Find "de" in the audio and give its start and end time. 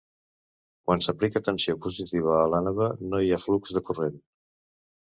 3.79-3.89